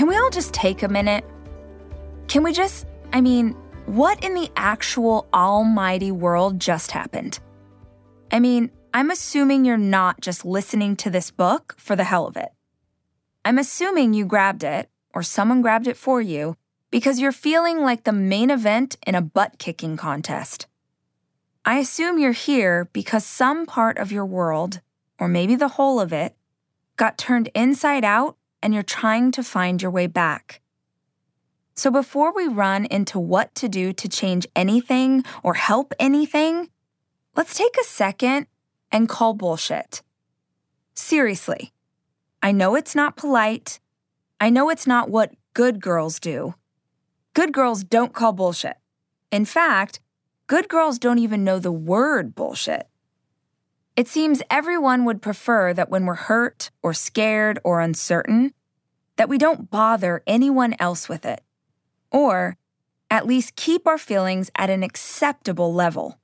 [0.00, 1.26] can we all just take a minute?
[2.26, 3.50] Can we just, I mean,
[3.84, 7.38] what in the actual almighty world just happened?
[8.30, 12.38] I mean, I'm assuming you're not just listening to this book for the hell of
[12.38, 12.48] it.
[13.44, 16.56] I'm assuming you grabbed it, or someone grabbed it for you,
[16.90, 20.66] because you're feeling like the main event in a butt kicking contest.
[21.66, 24.80] I assume you're here because some part of your world,
[25.18, 26.34] or maybe the whole of it,
[26.96, 30.60] got turned inside out and you're trying to find your way back.
[31.74, 36.68] So before we run into what to do to change anything or help anything,
[37.34, 38.48] let's take a second
[38.92, 40.02] and call bullshit.
[40.92, 41.72] Seriously,
[42.42, 43.80] I know it's not polite.
[44.38, 46.54] I know it's not what good girls do.
[47.32, 48.76] Good girls don't call bullshit.
[49.30, 50.00] In fact,
[50.46, 52.89] good girls don't even know the word bullshit.
[54.00, 58.54] It seems everyone would prefer that when we're hurt or scared or uncertain,
[59.16, 61.42] that we don't bother anyone else with it.
[62.10, 62.56] Or
[63.10, 66.18] at least keep our feelings at an acceptable level.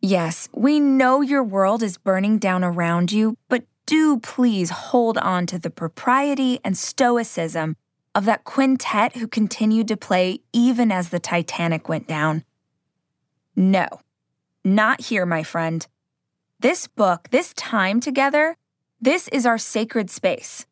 [0.00, 5.44] Yes, we know your world is burning down around you, but do please hold on
[5.46, 7.74] to the propriety and stoicism
[8.14, 12.44] of that quintet who continued to play even as the Titanic went down.
[13.56, 13.88] No,
[14.64, 15.84] not here, my friend.
[16.58, 18.56] This book, this time together,
[18.98, 20.64] this is our sacred space.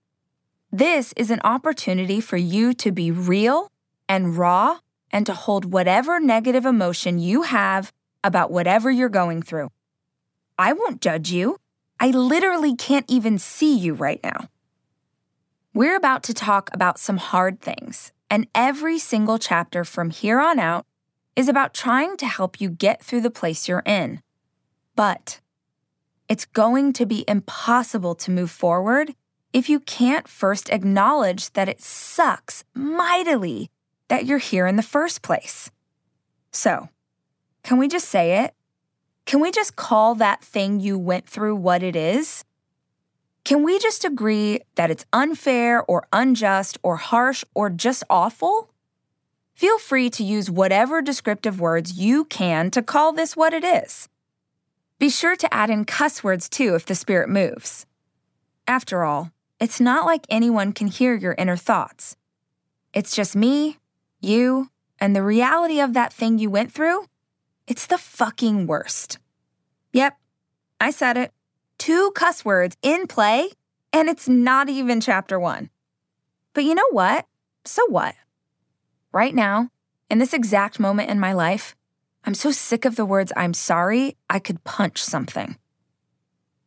[0.73, 3.71] This is an opportunity for you to be real
[4.09, 4.79] and raw
[5.11, 7.93] and to hold whatever negative emotion you have
[8.25, 9.69] about whatever you're going through.
[10.59, 11.59] I won't judge you.
[12.01, 14.49] I literally can't even see you right now.
[15.75, 20.59] We're about to talk about some hard things, and every single chapter from here on
[20.59, 20.87] out
[21.37, 24.23] is about trying to help you get through the place you're in.
[24.97, 25.41] But
[26.29, 29.15] it's going to be impossible to move forward
[29.53, 33.71] if you can't first acknowledge that it sucks mightily
[34.09, 35.71] that you're here in the first place.
[36.51, 36.89] So,
[37.63, 38.55] can we just say it?
[39.27, 42.45] Can we just call that thing you went through what it is?
[43.45, 48.71] Can we just agree that it's unfair or unjust or harsh or just awful?
[49.55, 54.09] Feel free to use whatever descriptive words you can to call this what it is.
[54.99, 57.87] Be sure to add in cuss words too if the spirit moves.
[58.67, 62.17] After all, it's not like anyone can hear your inner thoughts.
[62.93, 63.79] It's just me,
[64.21, 67.07] you, and the reality of that thing you went through
[67.67, 69.19] it's the fucking worst.
[69.93, 70.19] Yep,
[70.81, 71.33] I said it.
[71.79, 73.51] Two cuss words in play,
[73.93, 75.71] and it's not even chapter one.
[76.53, 77.27] But you know what?
[77.65, 78.15] So what?
[79.13, 79.71] Right now,
[80.11, 81.75] in this exact moment in my life,
[82.27, 85.59] I'm so sick of the words I'm sorry, I could punch something.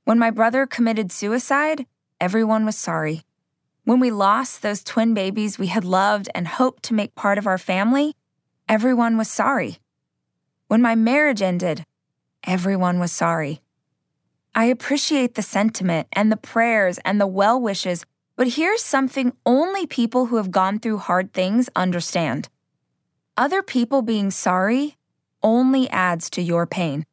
[0.03, 1.87] When my brother committed suicide,
[2.21, 3.23] everyone was sorry.
[3.83, 7.47] When we lost those twin babies we had loved and hoped to make part of
[7.47, 8.13] our family,
[8.69, 9.79] everyone was sorry.
[10.67, 11.85] When my marriage ended,
[12.43, 13.61] everyone was sorry.
[14.53, 19.87] I appreciate the sentiment and the prayers and the well wishes, but here's something only
[19.87, 22.49] people who have gone through hard things understand.
[23.35, 24.96] Other people being sorry
[25.47, 27.05] only adds to your pain.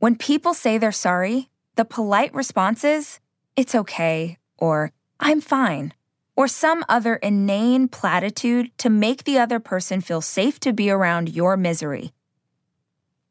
[0.00, 3.20] When people say they're sorry, the polite response is,
[3.54, 4.90] it's okay, or
[5.20, 5.94] I'm fine,
[6.34, 11.28] or some other inane platitude to make the other person feel safe to be around
[11.28, 12.12] your misery.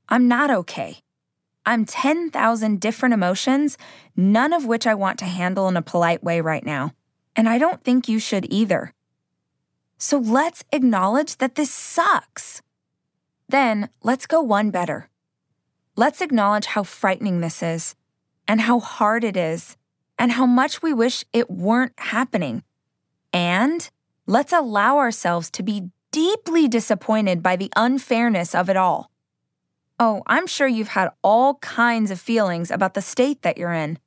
[0.08, 1.00] I'm not okay.
[1.66, 3.78] I'm 10,000 different emotions,
[4.16, 6.94] none of which I want to handle in a polite way right now.
[7.36, 8.94] And I don't think you should either.
[9.98, 12.62] So let's acknowledge that this sucks.
[13.56, 15.10] Then let's go one better.
[15.96, 17.96] Let's acknowledge how frightening this is,
[18.50, 19.78] and how hard it is,
[20.20, 22.64] and how much we wish it weren't happening.
[23.32, 23.90] And
[24.28, 29.10] let's allow ourselves to be deeply disappointed by the unfairness of it all.
[30.02, 34.00] Oh, I'm sure you've had all kinds of feelings about the state that you're in.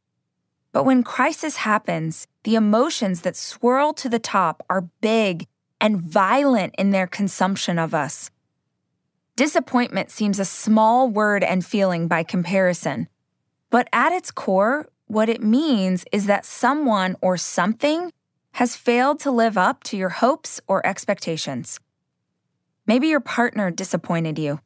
[0.72, 5.46] But when crisis happens, the emotions that swirl to the top are big
[5.80, 8.30] and violent in their consumption of us.
[9.38, 13.06] Disappointment seems a small word and feeling by comparison.
[13.70, 18.12] But at its core, what it means is that someone or something
[18.54, 21.78] has failed to live up to your hopes or expectations.
[22.84, 24.58] Maybe your partner disappointed you.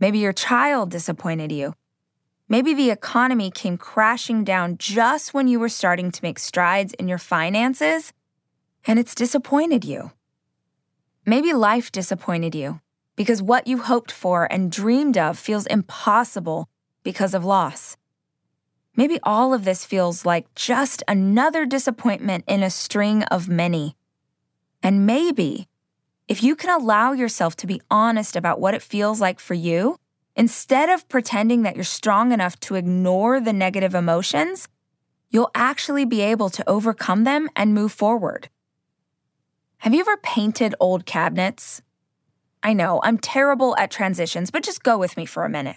[0.00, 1.74] Maybe your child disappointed you.
[2.48, 7.06] Maybe the economy came crashing down just when you were starting to make strides in
[7.06, 8.12] your finances
[8.88, 10.10] and it's disappointed you.
[11.24, 12.80] Maybe life disappointed you
[13.16, 16.68] because what you hoped for and dreamed of feels impossible
[17.02, 17.96] because of loss.
[18.96, 23.96] Maybe all of this feels like just another disappointment in a string of many.
[24.82, 25.68] And maybe
[26.28, 29.98] if you can allow yourself to be honest about what it feels like for you,
[30.36, 34.68] instead of pretending that you're strong enough to ignore the negative emotions,
[35.28, 38.48] you'll actually be able to overcome them and move forward.
[39.78, 41.82] Have you ever painted old cabinets?
[42.64, 45.76] I know, I'm terrible at transitions, but just go with me for a minute.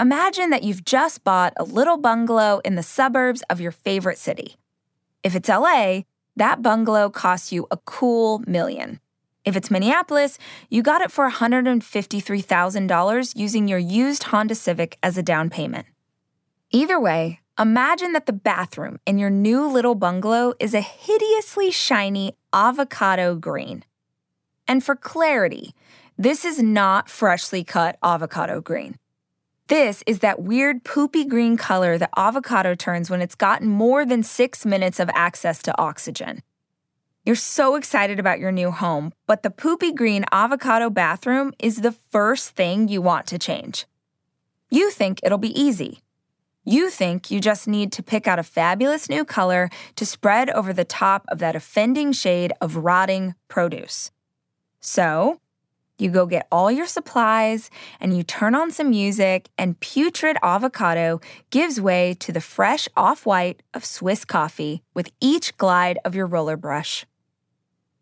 [0.00, 4.56] Imagine that you've just bought a little bungalow in the suburbs of your favorite city.
[5.22, 6.04] If it's LA,
[6.34, 9.00] that bungalow costs you a cool million.
[9.44, 10.38] If it's Minneapolis,
[10.70, 15.84] you got it for $153,000 using your used Honda Civic as a down payment.
[16.70, 22.34] Either way, imagine that the bathroom in your new little bungalow is a hideously shiny
[22.50, 23.84] avocado green.
[24.66, 25.74] And for clarity,
[26.18, 28.96] this is not freshly cut avocado green.
[29.68, 34.22] This is that weird poopy green color that avocado turns when it's gotten more than
[34.22, 36.42] six minutes of access to oxygen.
[37.24, 41.92] You're so excited about your new home, but the poopy green avocado bathroom is the
[41.92, 43.86] first thing you want to change.
[44.70, 46.02] You think it'll be easy.
[46.64, 50.72] You think you just need to pick out a fabulous new color to spread over
[50.72, 54.10] the top of that offending shade of rotting produce.
[54.82, 55.40] So,
[55.96, 57.70] you go get all your supplies
[58.00, 61.20] and you turn on some music, and putrid avocado
[61.50, 66.26] gives way to the fresh off white of Swiss coffee with each glide of your
[66.26, 67.06] roller brush.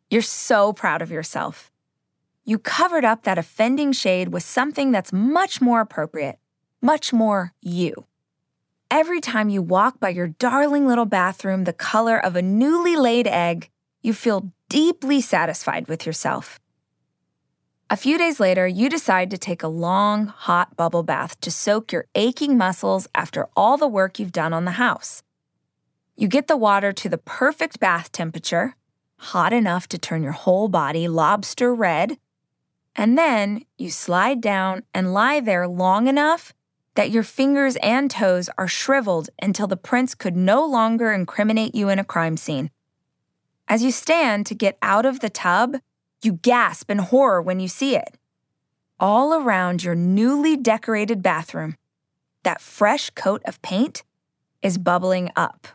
[0.09, 1.71] You're so proud of yourself.
[2.45, 6.39] You covered up that offending shade with something that's much more appropriate,
[6.81, 8.07] much more you.
[8.91, 13.27] Every time you walk by your darling little bathroom the color of a newly laid
[13.27, 13.69] egg,
[14.03, 16.59] you feel deeply satisfied with yourself.
[17.93, 21.91] A few days later, you decide to take a long, hot bubble bath to soak
[21.91, 25.25] your aching muscles after all the work you've done on the house.
[26.17, 28.77] You get the water to the perfect bath temperature,
[29.17, 32.17] hot enough to turn your whole body lobster red.
[32.95, 36.53] And then you slide down and lie there long enough
[36.95, 41.89] that your fingers and toes are shriveled until the prints could no longer incriminate you
[41.89, 42.71] in a crime scene.
[43.67, 45.79] As you stand to get out of the tub,
[46.23, 48.17] you gasp in horror when you see it.
[48.99, 51.77] All around your newly decorated bathroom,
[52.43, 54.03] that fresh coat of paint
[54.63, 55.67] is bubbling up.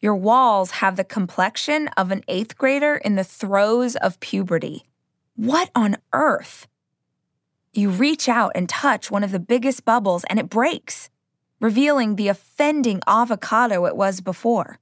[0.00, 4.84] Your walls have the complexion of an eighth grader in the throes of puberty.
[5.34, 6.68] What on earth?
[7.72, 11.10] You reach out and touch one of the biggest bubbles and it breaks,
[11.60, 14.78] revealing the offending avocado it was before.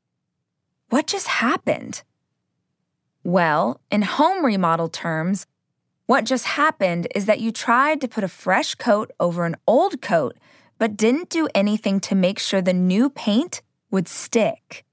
[0.90, 2.02] What just happened?
[3.25, 5.47] Well, in home remodel terms,
[6.05, 10.03] what just happened is that you tried to put a fresh coat over an old
[10.03, 10.37] coat,
[10.76, 14.85] but didn't do anything to make sure the new paint would stick.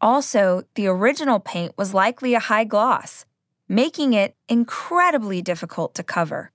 [0.00, 3.26] Also, the original paint was likely a high gloss,
[3.68, 6.52] making it incredibly difficult to cover.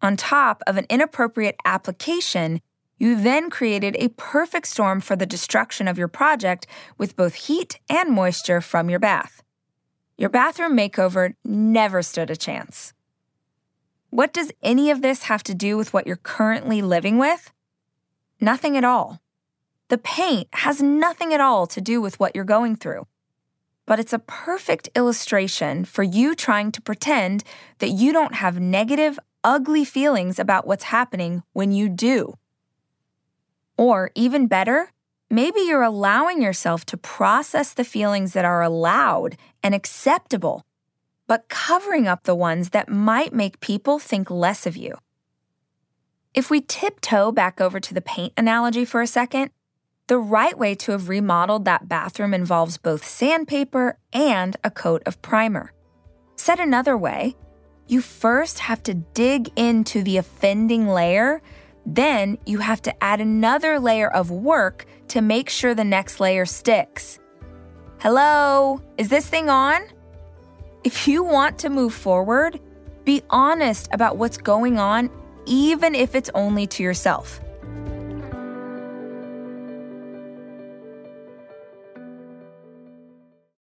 [0.00, 2.60] On top of an inappropriate application,
[2.98, 7.80] you then created a perfect storm for the destruction of your project with both heat
[7.88, 9.42] and moisture from your bath.
[10.20, 12.92] Your bathroom makeover never stood a chance.
[14.10, 17.50] What does any of this have to do with what you're currently living with?
[18.38, 19.22] Nothing at all.
[19.88, 23.06] The paint has nothing at all to do with what you're going through.
[23.86, 27.42] But it's a perfect illustration for you trying to pretend
[27.78, 32.34] that you don't have negative, ugly feelings about what's happening when you do.
[33.78, 34.92] Or even better,
[35.30, 40.64] maybe you're allowing yourself to process the feelings that are allowed and acceptable,
[41.26, 44.98] but covering up the ones that might make people think less of you.
[46.34, 49.50] If we tiptoe back over to the paint analogy for a second,
[50.08, 55.22] the right way to have remodeled that bathroom involves both sandpaper and a coat of
[55.22, 55.72] primer.
[56.34, 57.36] Said another way,
[57.86, 61.42] you first have to dig into the offending layer,
[61.86, 66.46] then you have to add another layer of work to make sure the next layer
[66.46, 67.18] sticks.
[67.98, 69.82] Hello, is this thing on?
[70.84, 72.60] If you want to move forward,
[73.04, 75.10] be honest about what's going on,
[75.46, 77.40] even if it's only to yourself.